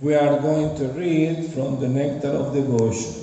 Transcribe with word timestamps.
we 0.00 0.14
are 0.14 0.38
going 0.40 0.76
to 0.76 0.84
read 0.88 1.52
from 1.52 1.80
the 1.80 1.88
Nectar 1.88 2.28
of 2.28 2.52
Devotion 2.52 3.14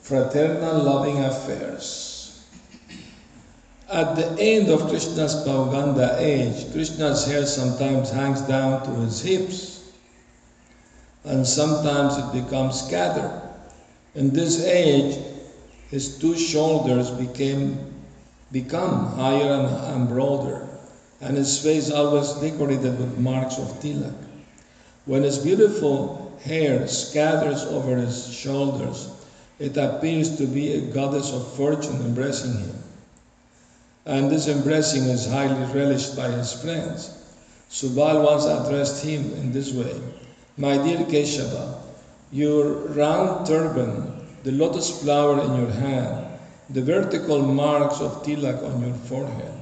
Fraternal 0.00 0.82
Loving 0.82 1.22
Affairs. 1.22 2.48
At 3.90 4.16
the 4.16 4.40
end 4.40 4.70
of 4.70 4.88
Krishna's 4.88 5.34
Pauganda 5.44 6.16
age, 6.18 6.72
Krishna's 6.72 7.26
hair 7.26 7.44
sometimes 7.44 8.10
hangs 8.10 8.40
down 8.42 8.84
to 8.84 9.00
his 9.02 9.20
hips 9.20 9.92
and 11.24 11.46
sometimes 11.46 12.16
it 12.16 12.44
becomes 12.44 12.80
scattered. 12.80 13.42
In 14.14 14.30
this 14.30 14.64
age, 14.64 15.18
his 15.90 16.18
two 16.18 16.36
shoulders 16.38 17.10
became 17.10 17.92
become 18.50 19.12
higher 19.12 19.52
and, 19.52 19.66
and 19.94 20.08
broader, 20.08 20.66
and 21.20 21.36
his 21.36 21.58
face 21.62 21.90
always 21.90 22.32
decorated 22.34 22.98
with 22.98 23.18
marks 23.18 23.58
of 23.58 23.80
tilak. 23.80 24.31
When 25.04 25.24
his 25.24 25.38
beautiful 25.38 26.32
hair 26.44 26.86
scatters 26.86 27.62
over 27.64 27.96
his 27.96 28.32
shoulders, 28.32 29.08
it 29.58 29.76
appears 29.76 30.36
to 30.38 30.46
be 30.46 30.74
a 30.74 30.80
goddess 30.80 31.32
of 31.32 31.54
fortune 31.54 31.96
embracing 31.96 32.54
him. 32.58 32.82
And 34.06 34.30
this 34.30 34.48
embracing 34.48 35.04
is 35.04 35.26
highly 35.26 35.64
relished 35.72 36.16
by 36.16 36.28
his 36.28 36.52
friends. 36.52 37.10
Subal 37.70 38.22
once 38.22 38.44
addressed 38.44 39.04
him 39.04 39.32
in 39.34 39.52
this 39.52 39.72
way 39.72 39.94
My 40.56 40.76
dear 40.76 40.98
Keshava, 41.06 41.78
your 42.30 42.72
round 42.88 43.46
turban, 43.46 44.26
the 44.42 44.52
lotus 44.52 45.02
flower 45.02 45.42
in 45.42 45.56
your 45.56 45.70
hand, 45.70 46.26
the 46.70 46.82
vertical 46.82 47.40
marks 47.40 48.00
of 48.00 48.22
tilak 48.22 48.62
on 48.62 48.80
your 48.82 48.94
forehead, 48.94 49.52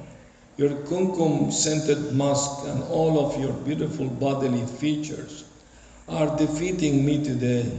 your 0.57 0.69
kumkum 0.85 1.51
scented 1.51 2.13
musk, 2.13 2.67
and 2.67 2.83
all 2.83 3.25
of 3.25 3.39
your 3.39 3.53
beautiful 3.53 4.07
bodily 4.07 4.65
features 4.65 5.45
are 6.07 6.37
defeating 6.37 7.05
me 7.05 7.23
today. 7.23 7.71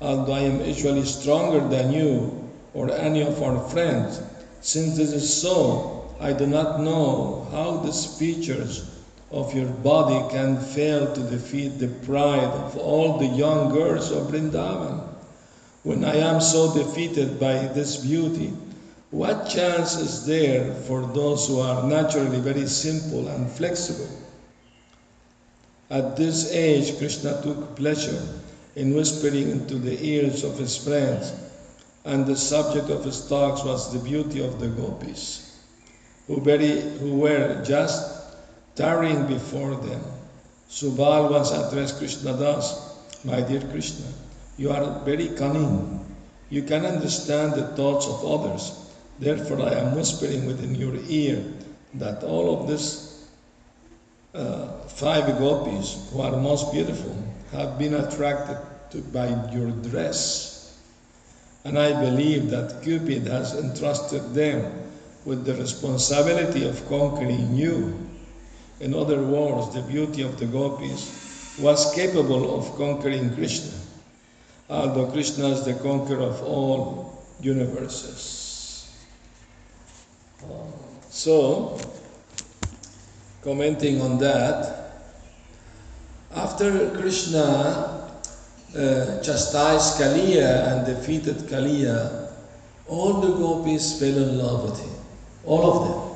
Although 0.00 0.32
I 0.34 0.40
am 0.40 0.64
usually 0.64 1.04
stronger 1.04 1.66
than 1.68 1.92
you 1.92 2.50
or 2.74 2.90
any 2.92 3.22
of 3.22 3.42
our 3.42 3.58
friends, 3.70 4.20
since 4.60 4.96
this 4.96 5.12
is 5.12 5.42
so, 5.42 6.14
I 6.20 6.32
do 6.32 6.46
not 6.46 6.80
know 6.80 7.46
how 7.50 7.78
these 7.78 8.18
features 8.18 8.90
of 9.30 9.54
your 9.54 9.66
body 9.66 10.32
can 10.32 10.60
fail 10.60 11.12
to 11.12 11.20
defeat 11.22 11.78
the 11.78 11.88
pride 11.88 12.44
of 12.44 12.76
all 12.76 13.18
the 13.18 13.26
young 13.26 13.72
girls 13.72 14.12
of 14.12 14.28
Vrindavan. 14.28 15.02
When 15.82 16.04
I 16.04 16.16
am 16.16 16.40
so 16.40 16.72
defeated 16.74 17.38
by 17.40 17.68
this 17.68 17.96
beauty, 17.96 18.52
what 19.10 19.48
chance 19.48 19.96
is 19.96 20.26
there 20.26 20.74
for 20.74 21.02
those 21.06 21.46
who 21.46 21.60
are 21.60 21.86
naturally 21.86 22.40
very 22.40 22.66
simple 22.66 23.28
and 23.28 23.48
flexible? 23.48 24.08
At 25.88 26.16
this 26.16 26.50
age, 26.52 26.98
Krishna 26.98 27.40
took 27.42 27.76
pleasure 27.76 28.20
in 28.74 28.94
whispering 28.94 29.50
into 29.50 29.76
the 29.76 29.96
ears 30.04 30.42
of 30.42 30.58
his 30.58 30.76
friends, 30.76 31.32
and 32.04 32.26
the 32.26 32.36
subject 32.36 32.90
of 32.90 33.04
his 33.04 33.28
talks 33.28 33.62
was 33.62 33.92
the 33.92 34.00
beauty 34.00 34.44
of 34.44 34.58
the 34.58 34.66
gopis, 34.66 35.60
who, 36.26 36.40
very, 36.40 36.80
who 36.98 37.14
were 37.14 37.62
just 37.64 38.34
tarrying 38.74 39.26
before 39.26 39.76
them. 39.76 40.02
Subal 40.68 41.30
once 41.30 41.52
addressed 41.52 41.98
Krishna 41.98 42.32
thus, 42.32 42.98
My 43.24 43.40
dear 43.40 43.60
Krishna, 43.60 44.06
you 44.56 44.70
are 44.70 45.04
very 45.04 45.28
cunning. 45.28 46.04
You 46.50 46.62
can 46.64 46.84
understand 46.84 47.54
the 47.54 47.68
thoughts 47.76 48.08
of 48.08 48.24
others 48.24 48.85
Therefore, 49.18 49.62
I 49.62 49.72
am 49.72 49.96
whispering 49.96 50.46
within 50.46 50.74
your 50.74 50.94
ear 51.08 51.42
that 51.94 52.22
all 52.22 52.60
of 52.60 52.68
these 52.68 53.24
uh, 54.34 54.66
five 54.88 55.38
gopis 55.38 56.08
who 56.12 56.20
are 56.20 56.36
most 56.36 56.72
beautiful 56.72 57.16
have 57.52 57.78
been 57.78 57.94
attracted 57.94 58.58
to, 58.90 59.00
by 59.12 59.28
your 59.52 59.70
dress. 59.70 60.78
And 61.64 61.78
I 61.78 61.98
believe 61.98 62.50
that 62.50 62.82
Cupid 62.82 63.26
has 63.26 63.54
entrusted 63.54 64.34
them 64.34 64.70
with 65.24 65.44
the 65.44 65.54
responsibility 65.54 66.68
of 66.68 66.86
conquering 66.88 67.56
you. 67.56 67.98
In 68.80 68.94
other 68.94 69.22
words, 69.22 69.74
the 69.74 69.82
beauty 69.82 70.22
of 70.22 70.38
the 70.38 70.46
gopis 70.46 71.56
was 71.58 71.94
capable 71.94 72.58
of 72.58 72.76
conquering 72.76 73.34
Krishna, 73.34 73.72
although 74.68 75.10
Krishna 75.10 75.48
is 75.48 75.64
the 75.64 75.74
conqueror 75.74 76.20
of 76.20 76.42
all 76.42 77.24
universes. 77.40 78.45
So, 81.10 81.80
commenting 83.42 84.02
on 84.02 84.18
that, 84.18 84.92
after 86.34 86.90
Krishna 86.90 87.40
uh, 88.76 89.20
chastised 89.22 89.98
Kaliya 89.98 90.72
and 90.72 90.86
defeated 90.86 91.36
Kaliya, 91.48 92.30
all 92.86 93.20
the 93.20 93.28
gopis 93.28 93.98
fell 93.98 94.16
in 94.16 94.38
love 94.38 94.70
with 94.70 94.80
him. 94.80 94.94
All 95.44 95.64
of 95.64 95.88
them. 95.88 96.06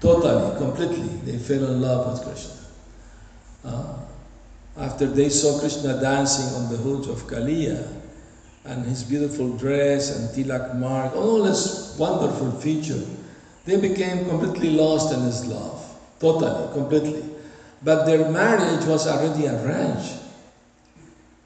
Totally, 0.00 0.58
completely. 0.58 1.08
They 1.32 1.38
fell 1.38 1.64
in 1.66 1.80
love 1.80 2.12
with 2.12 2.22
Krishna. 2.28 2.54
Uh, 3.64 3.96
after 4.76 5.06
they 5.06 5.28
saw 5.28 5.58
Krishna 5.58 6.00
dancing 6.00 6.54
on 6.54 6.70
the 6.70 6.76
hoods 6.76 7.08
of 7.08 7.26
Kaliya 7.26 7.86
and 8.64 8.84
his 8.84 9.02
beautiful 9.02 9.56
dress 9.56 10.16
and 10.16 10.28
tilak 10.30 10.76
mark, 10.76 11.14
all 11.16 11.42
this 11.42 11.96
wonderful 11.98 12.52
feature, 12.60 13.02
they 13.64 13.80
became 13.80 14.26
completely 14.26 14.70
lost 14.70 15.14
in 15.14 15.20
his 15.22 15.46
love. 15.46 15.80
Totally, 16.20 16.72
completely. 16.72 17.24
But 17.82 18.04
their 18.04 18.30
marriage 18.30 18.84
was 18.86 19.06
already 19.06 19.46
arranged. 19.46 20.14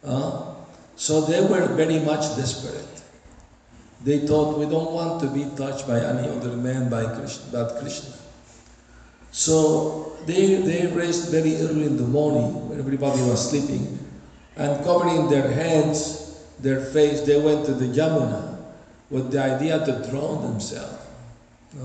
Uh, 0.05 0.55
so 0.97 1.23
they 1.23 1.41
were 1.41 1.67
very 1.75 1.99
much 2.01 2.37
desperate. 2.37 2.85
They 4.05 4.27
thought 4.27 4.59
we 4.59 4.67
don't 4.67 4.93
want 4.93 5.21
to 5.23 5.29
be 5.29 5.45
touched 5.57 5.87
by 5.87 6.01
any 6.01 6.29
other 6.29 6.57
man 6.57 6.89
by 6.89 7.05
Krishna, 7.17 7.45
but 7.51 7.81
Krishna. 7.81 8.15
So 9.33 10.17
they, 10.27 10.57
they 10.57 10.87
raised 10.87 11.31
very 11.31 11.57
early 11.57 11.85
in 11.85 11.97
the 11.97 12.07
morning 12.07 12.69
when 12.69 12.79
everybody 12.79 13.21
was 13.23 13.51
sleeping 13.51 13.99
and 14.57 14.85
covering 14.85 15.29
their 15.29 15.51
heads, 15.51 16.43
their 16.59 16.81
face, 16.81 17.23
they 17.23 17.41
went 17.41 17.65
to 17.67 17.75
the 17.75 17.87
Yamuna 17.87 18.59
with 19.11 19.31
the 19.31 19.41
idea 19.41 19.85
to 19.85 20.11
drown 20.11 20.43
themselves. 20.43 20.99
Uh, 21.75 21.85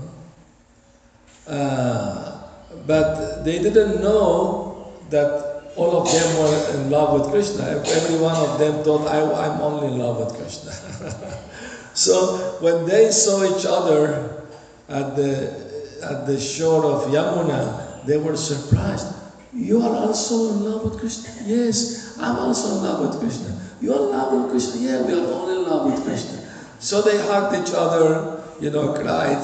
uh, 1.46 2.40
but 2.86 3.44
they 3.44 3.58
didn't 3.62 4.00
know 4.00 4.92
that 5.10 5.54
all 5.76 6.02
of 6.02 6.10
them 6.10 6.38
were 6.38 6.74
in 6.74 6.90
love 6.90 7.20
with 7.20 7.30
Krishna. 7.30 7.64
Every 7.64 8.18
one 8.18 8.36
of 8.36 8.58
them 8.58 8.84
thought, 8.84 9.08
I, 9.08 9.46
am 9.46 9.60
only 9.60 9.88
in 9.88 9.98
love 9.98 10.18
with 10.18 10.36
Krishna. 10.36 10.72
so 11.94 12.58
when 12.60 12.86
they 12.86 13.10
saw 13.10 13.44
each 13.44 13.66
other 13.66 14.46
at 14.88 15.16
the, 15.16 15.98
at 16.02 16.26
the 16.26 16.38
shore 16.38 16.84
of 16.84 17.10
Yamuna, 17.10 18.04
they 18.06 18.18
were 18.18 18.36
surprised. 18.36 19.14
You 19.52 19.82
are 19.82 19.96
also 19.96 20.52
in 20.52 20.64
love 20.64 20.84
with 20.84 20.98
Krishna? 21.00 21.30
Yes, 21.44 22.18
I'm 22.18 22.36
also 22.38 22.76
in 22.76 22.82
love 22.84 23.08
with 23.08 23.20
Krishna. 23.20 23.58
You 23.80 23.94
are 23.94 24.06
in 24.06 24.10
love 24.10 24.32
with 24.32 24.50
Krishna? 24.50 24.80
Yeah, 24.80 25.02
we 25.02 25.12
are 25.14 25.32
all 25.32 25.50
in 25.50 25.62
love 25.68 25.92
with 25.92 26.04
Krishna. 26.04 26.38
So 26.78 27.02
they 27.02 27.16
hugged 27.18 27.68
each 27.68 27.74
other, 27.74 28.42
you 28.60 28.70
know, 28.70 28.94
cried 28.94 29.42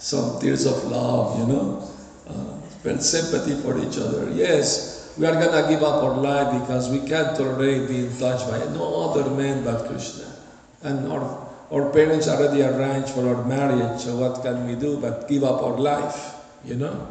some 0.00 0.40
tears 0.40 0.64
of 0.64 0.82
love, 0.84 1.38
you 1.38 1.46
know, 1.46 1.84
uh, 2.26 2.98
sympathy 2.98 3.54
for 3.60 3.78
each 3.78 3.98
other. 3.98 4.30
Yes, 4.32 5.12
we 5.18 5.26
are 5.26 5.36
to 5.36 5.66
give 5.68 5.82
up 5.82 6.02
our 6.02 6.16
life 6.16 6.60
because 6.60 6.88
we 6.88 7.06
can't 7.06 7.36
tolerate 7.36 7.86
being 7.86 8.08
touched 8.16 8.48
by 8.48 8.58
no 8.72 9.10
other 9.10 9.28
man 9.30 9.62
but 9.62 9.86
Krishna. 9.86 10.24
And 10.82 11.12
our, 11.12 11.46
our 11.70 11.90
parents 11.90 12.28
already 12.28 12.62
arranged 12.62 13.10
for 13.10 13.28
our 13.28 13.44
marriage, 13.44 14.00
so 14.00 14.16
what 14.16 14.42
can 14.42 14.66
we 14.66 14.74
do 14.74 14.98
but 14.98 15.28
give 15.28 15.44
up 15.44 15.62
our 15.62 15.76
life, 15.76 16.34
you 16.64 16.76
know? 16.76 17.06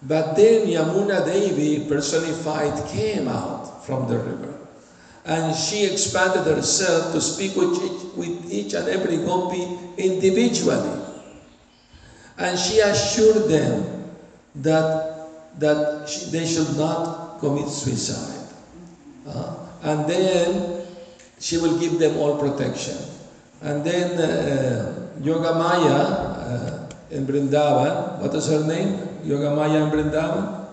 But 0.00 0.36
then 0.36 0.68
Yamuna 0.68 1.26
Devi 1.26 1.88
personified 1.88 2.88
came 2.90 3.26
out 3.26 3.84
from 3.84 4.06
the 4.06 4.18
river. 4.18 4.54
And 5.24 5.56
she 5.56 5.86
expanded 5.86 6.46
herself 6.46 7.12
to 7.12 7.20
speak 7.20 7.56
with 7.56 7.74
each, 7.82 8.14
with 8.14 8.52
each 8.52 8.74
and 8.74 8.86
every 8.86 9.16
gopi 9.16 9.66
individually. 9.96 11.00
And 12.38 12.58
she 12.58 12.80
assured 12.80 13.48
them 13.48 14.10
that, 14.56 15.28
that 15.58 16.08
she, 16.08 16.30
they 16.30 16.46
should 16.46 16.76
not 16.76 17.38
commit 17.40 17.68
suicide. 17.68 18.48
Uh, 19.26 19.54
and 19.82 20.08
then 20.08 20.86
she 21.38 21.58
will 21.58 21.78
give 21.78 21.98
them 21.98 22.16
all 22.16 22.38
protection. 22.38 22.96
And 23.62 23.84
then 23.84 24.18
uh, 24.18 25.10
Yogamaya 25.20 25.94
uh, 25.94 26.88
in 27.10 27.26
Brindavan, 27.26 28.18
what 28.20 28.34
is 28.34 28.48
her 28.48 28.64
name? 28.66 28.98
Yogamaya 29.24 29.86
in 29.86 29.90
Brindavan? 29.90 30.64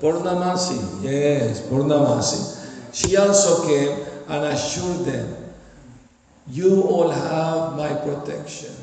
Purnamasi, 0.00 1.04
yes, 1.04 1.60
Purnamasi. 1.68 2.56
She 2.92 3.16
also 3.16 3.68
came 3.68 4.00
and 4.28 4.44
assured 4.46 5.04
them, 5.04 5.36
you 6.48 6.82
all 6.82 7.10
have 7.10 7.76
my 7.76 7.92
protection. 8.00 8.74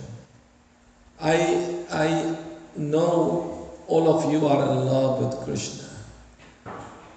I, 1.19 1.83
I 1.91 2.37
know 2.75 3.71
all 3.87 4.07
of 4.13 4.31
you 4.31 4.45
are 4.45 4.71
in 4.71 4.85
love 4.85 5.23
with 5.23 5.45
Krishna. 5.45 5.89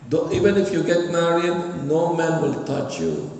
Though, 0.09 0.33
even 0.33 0.57
if 0.57 0.73
you 0.73 0.83
get 0.83 1.11
married, 1.13 1.85
no 1.85 2.15
man 2.15 2.43
will 2.43 2.65
touch 2.65 3.01
you. 3.01 3.31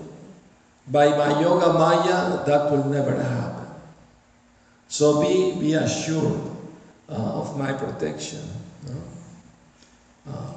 By 0.87 1.09
my 1.09 1.41
yoga 1.41 1.73
maya, 1.73 2.45
that 2.45 2.71
will 2.71 2.85
never 2.85 3.21
happen. 3.21 3.67
So 4.87 5.21
be, 5.21 5.59
be 5.59 5.73
assured 5.73 6.41
uh, 7.09 7.13
of 7.13 7.57
my 7.57 7.73
protection. 7.73 8.41
No? 8.87 10.31
Uh, 10.31 10.53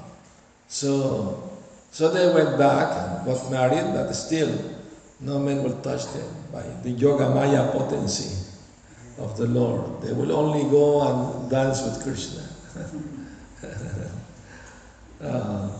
so, 0.68 1.58
so 1.90 2.10
they 2.10 2.32
went 2.34 2.58
back 2.58 3.24
got 3.24 3.50
married, 3.50 3.94
but 3.94 4.12
still, 4.12 4.52
no 5.20 5.38
man 5.38 5.62
will 5.62 5.80
touch 5.80 6.04
them 6.12 6.28
by 6.52 6.62
the 6.82 6.90
yoga 6.90 7.30
maya 7.30 7.70
potency 7.72 8.53
of 9.18 9.36
the 9.36 9.46
Lord. 9.46 10.02
They 10.02 10.12
will 10.12 10.32
only 10.32 10.64
go 10.70 11.02
and 11.02 11.50
dance 11.50 11.82
with 11.82 12.02
Krishna. 12.02 12.42
uh, 15.28 15.70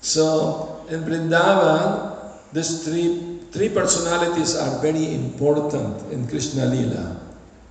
so 0.00 0.86
in 0.88 1.00
Vrindavan, 1.04 2.32
these 2.52 2.84
three, 2.84 3.40
three 3.50 3.68
personalities 3.68 4.56
are 4.56 4.80
very 4.80 5.14
important 5.14 6.12
in 6.12 6.26
Krishna 6.26 6.66
Lila. 6.66 7.20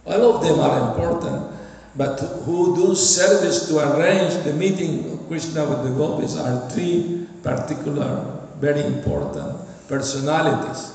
All 0.05 0.35
of 0.35 0.43
them 0.43 0.59
are 0.59 0.89
important, 0.89 1.57
but 1.95 2.19
who 2.45 2.75
do 2.75 2.95
service 2.95 3.67
to 3.67 3.79
arrange 3.79 4.43
the 4.43 4.53
meeting 4.53 5.11
of 5.11 5.27
Krishna 5.27 5.65
with 5.67 5.83
the 5.83 5.89
gopis 5.89 6.37
are 6.37 6.69
three 6.69 7.27
particular, 7.43 8.39
very 8.59 8.83
important 8.85 9.57
personalities. 9.87 10.93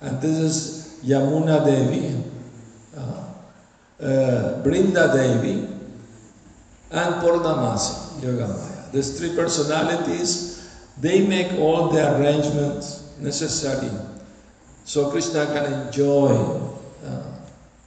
And 0.00 0.20
this 0.20 0.38
is 0.38 1.00
Yamuna 1.04 1.64
Devi, 1.64 2.29
uh, 4.02 4.62
Brinda 4.62 5.12
Devi, 5.14 5.68
and 6.90 7.14
Purnamasi, 7.22 8.20
Yogamaya. 8.20 8.90
These 8.92 9.18
three 9.18 9.34
personalities, 9.36 10.68
they 11.00 11.26
make 11.26 11.52
all 11.58 11.88
the 11.88 12.16
arrangements 12.16 13.14
necessary 13.20 13.90
so 14.90 15.08
Krishna 15.10 15.46
can 15.46 15.86
enjoy 15.86 16.34
uh, 17.06 17.22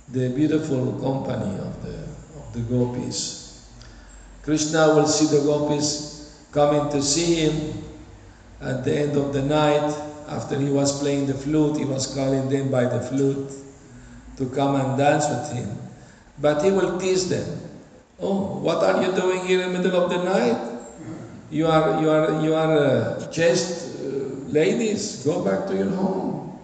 the 0.10 0.30
beautiful 0.30 0.94
company 1.02 1.54
of 1.60 1.84
the, 1.84 2.00
of 2.40 2.54
the 2.54 2.62
gopis. 2.62 3.68
Krishna 4.42 4.96
will 4.96 5.08
see 5.08 5.26
the 5.36 5.44
gopis 5.44 6.48
coming 6.54 6.90
to 6.92 7.02
see 7.02 7.36
him 7.36 7.84
at 8.62 8.86
the 8.86 8.98
end 8.98 9.18
of 9.18 9.34
the 9.34 9.42
night. 9.42 9.94
After 10.30 10.58
he 10.58 10.70
was 10.70 10.98
playing 11.02 11.28
the 11.28 11.34
flute, 11.34 11.78
he 11.78 11.84
was 11.84 12.08
calling 12.16 12.48
them 12.48 12.72
by 12.72 12.86
the 12.86 13.02
flute 13.02 13.52
to 14.38 14.46
come 14.52 14.76
and 14.76 14.98
dance 14.98 15.28
with 15.28 15.52
him. 15.52 15.78
But 16.40 16.64
he 16.64 16.72
will 16.72 17.00
tease 17.00 17.30
them. 17.30 17.46
Oh, 18.20 18.60
what 18.60 18.84
are 18.84 19.04
you 19.04 19.12
doing 19.12 19.46
here 19.46 19.62
in 19.62 19.74
the 19.74 19.80
middle 19.80 20.04
of 20.04 20.10
the 20.10 20.24
night? 20.24 20.74
You 21.52 21.68
are, 21.68 22.02
you 22.02 22.10
are, 22.10 22.42
you 22.42 22.56
are 22.56 22.78
uh, 22.78 23.20
uh, 23.20 24.04
ladies. 24.50 25.24
Go 25.24 25.44
back 25.44 25.68
to 25.68 25.76
your 25.76 25.90
home. 25.92 26.60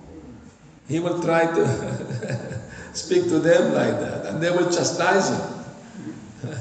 He 0.88 1.00
will 1.00 1.21
try 1.21 1.45
to 1.45 2.62
speak 2.94 3.25
to 3.30 3.39
them 3.39 3.74
like 3.74 4.00
that, 4.00 4.25
and 4.25 4.42
they 4.42 4.50
will 4.50 4.71
chastise 4.71 5.30
him. 5.30 6.50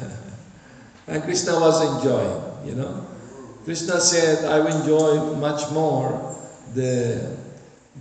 and 1.06 1.22
Krishna 1.22 1.58
was 1.58 1.80
enjoying, 1.80 2.68
you 2.68 2.74
know. 2.74 3.06
Krishna 3.64 4.00
said, 4.00 4.44
I 4.44 4.60
will 4.60 4.76
enjoy 4.76 5.34
much 5.36 5.70
more 5.72 6.36
the, 6.74 7.36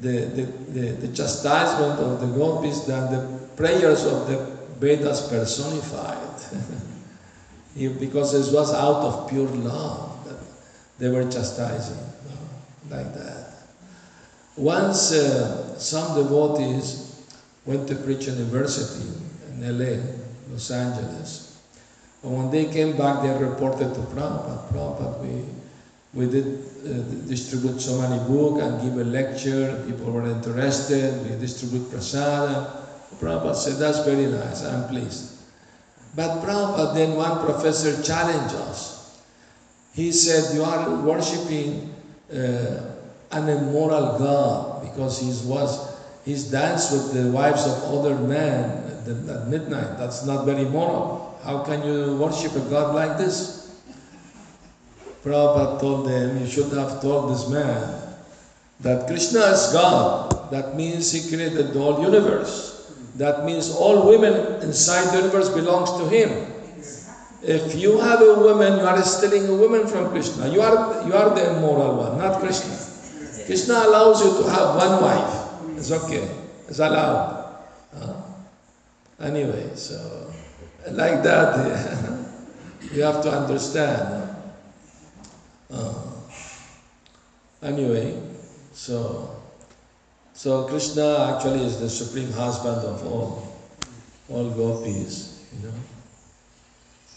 the, 0.02 0.26
the, 0.26 0.44
the, 0.72 0.92
the 1.08 1.08
chastisement 1.16 2.00
of 2.00 2.20
the 2.20 2.28
gopis 2.28 2.82
than 2.82 3.12
the 3.12 3.48
prayers 3.56 4.04
of 4.04 4.28
the 4.28 4.57
Vedas 4.80 5.28
personified. 5.30 6.18
because 8.00 8.34
it 8.34 8.54
was 8.54 8.74
out 8.74 9.04
of 9.04 9.30
pure 9.30 9.48
love 9.48 10.26
that 10.26 10.38
they 10.98 11.10
were 11.10 11.30
chastising, 11.30 11.98
like 12.90 13.14
that. 13.14 13.54
Once 14.56 15.12
uh, 15.14 15.78
some 15.78 16.16
devotees 16.16 17.24
went 17.66 17.88
to 17.88 17.96
Christian 17.96 18.38
University 18.40 19.08
in 19.52 19.62
LA, 19.62 20.02
Los 20.50 20.72
Angeles. 20.72 21.62
And 22.24 22.36
when 22.36 22.50
they 22.50 22.66
came 22.66 22.98
back, 22.98 23.22
they 23.22 23.30
reported 23.38 23.94
to 23.94 24.00
Prabhupada, 24.00 24.72
Prabhupada, 24.72 25.20
we, 25.22 25.46
we 26.14 26.32
did 26.32 26.66
uh, 26.84 27.04
distribute 27.28 27.80
so 27.80 28.02
many 28.02 28.18
books 28.28 28.64
and 28.64 28.82
give 28.82 28.98
a 28.98 29.04
lecture, 29.04 29.84
people 29.86 30.12
were 30.12 30.26
interested, 30.26 31.30
we 31.30 31.38
distribute 31.38 31.92
prasada. 31.92 32.87
Prabhupada 33.16 33.56
said, 33.56 33.78
that's 33.80 34.04
very 34.06 34.28
nice, 34.28 34.64
I'm 34.64 34.88
pleased. 34.88 35.40
But 36.16 36.42
Prabhupada, 36.44 36.94
then 36.94 37.16
one 37.16 37.46
professor 37.46 38.02
challenged 38.04 38.56
us. 38.56 39.24
He 39.94 40.12
said, 40.12 40.54
you 40.56 40.64
are 40.64 40.90
worshipping 41.02 41.96
uh, 42.32 42.82
an 43.32 43.50
immoral 43.50 44.20
God 44.20 44.84
because 44.84 45.20
he 45.20 45.28
was 45.50 45.96
he's 46.26 46.52
danced 46.52 46.92
with 46.92 47.14
the 47.14 47.32
wives 47.32 47.66
of 47.66 47.84
other 47.86 48.16
men 48.16 48.84
at, 49.08 49.48
midnight. 49.48 49.98
That's 49.98 50.26
not 50.26 50.46
very 50.46 50.66
moral. 50.66 51.40
How 51.44 51.64
can 51.64 51.86
you 51.86 52.18
worship 52.18 52.56
a 52.56 52.60
God 52.70 52.94
like 52.94 53.18
this? 53.18 53.82
Prabhupada 55.24 55.80
told 55.80 56.08
them, 56.08 56.40
you 56.40 56.48
should 56.48 56.72
have 56.74 57.02
told 57.02 57.32
this 57.32 57.50
man 57.50 58.02
that 58.82 59.08
Krishna 59.08 59.40
is 59.40 59.74
God. 59.74 60.52
That 60.52 60.76
means 60.76 61.12
he 61.12 61.28
created 61.28 61.74
the 61.74 61.80
whole 61.80 62.02
universe. 62.02 62.77
That 63.18 63.46
means 63.46 63.74
all 63.74 64.08
women 64.08 64.62
inside 64.62 65.12
the 65.12 65.18
universe 65.18 65.50
belongs 65.50 65.92
to 65.98 66.08
him. 66.08 66.54
If 67.42 67.76
you 67.76 67.98
have 68.00 68.22
a 68.22 68.36
woman, 68.36 68.78
you 68.78 68.86
are 68.86 69.02
stealing 69.02 69.48
a 69.48 69.56
woman 69.56 69.88
from 69.88 70.10
Krishna. 70.10 70.50
You 70.50 70.62
are, 70.62 71.08
you 71.08 71.14
are 71.14 71.34
the 71.34 71.58
immoral 71.58 71.98
one, 71.98 72.18
not 72.18 72.40
Krishna. 72.40 72.78
Krishna 73.46 73.74
allows 73.74 74.24
you 74.24 74.44
to 74.44 74.50
have 74.50 74.76
one 74.76 75.02
wife. 75.02 75.78
It's 75.78 75.92
okay. 75.92 76.30
It's 76.68 76.80
allowed. 76.80 77.58
Uh, 77.96 78.22
anyway, 79.22 79.74
so 79.74 80.32
like 80.92 81.24
that, 81.24 81.66
you 82.94 83.02
have 83.02 83.24
to 83.24 83.32
understand. 83.32 84.36
Uh, 85.72 85.94
anyway, 87.64 88.22
so 88.74 89.37
so 90.38 90.70
Krishna 90.70 91.34
actually 91.34 91.66
is 91.66 91.82
the 91.82 91.90
supreme 91.90 92.32
husband 92.32 92.86
of 92.86 93.02
all, 93.10 93.58
all 94.30 94.52
gopis, 94.52 95.50
you 95.50 95.68
know. 95.68 95.74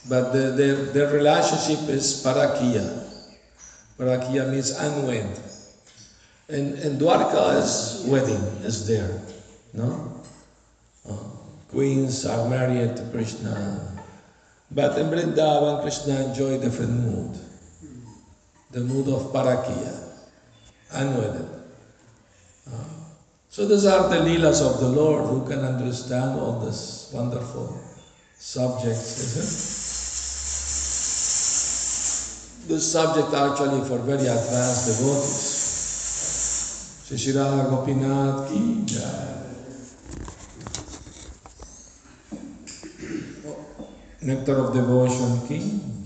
But 0.08 0.32
the, 0.32 0.56
their, 0.56 0.74
their 0.96 1.12
relationship 1.12 1.86
is 1.90 2.24
parakiya. 2.24 3.04
Parakiya 3.98 4.50
means 4.50 4.70
unwed. 4.70 5.38
And, 6.48 6.78
and 6.78 6.98
Dwarka's 6.98 8.04
wedding 8.08 8.40
is 8.64 8.88
there, 8.88 9.20
no? 9.74 10.24
Uh, 11.06 11.12
queens 11.68 12.24
are 12.24 12.48
married 12.48 12.96
to 12.96 13.04
Krishna. 13.12 14.00
But 14.70 14.96
in 14.96 15.10
Vrindavan, 15.10 15.82
Krishna 15.82 16.24
enjoy 16.24 16.58
different 16.58 16.92
mood. 16.92 17.38
The 18.70 18.80
mood 18.80 19.08
of 19.08 19.30
parakiya, 19.30 20.08
unwedded. 20.92 21.59
So 23.50 23.66
these 23.66 23.84
are 23.84 24.08
the 24.08 24.20
leelas 24.20 24.62
of 24.62 24.78
the 24.78 24.86
Lord 24.86 25.26
who 25.26 25.44
can 25.44 25.64
understand 25.64 26.38
all 26.38 26.60
this 26.60 27.10
wonderful 27.12 27.80
subjects. 28.36 29.16
This 32.68 32.92
subject 32.92 33.34
actually 33.34 33.80
for 33.88 33.98
very 33.98 34.28
advanced 34.28 34.86
devotees. 34.86 35.58
Shishira 37.10 37.68
Gopinath 37.68 38.48
ki. 38.50 38.86
Nectar 44.22 44.58
of 44.58 44.72
devotion 44.72 45.48
ki 45.48 45.99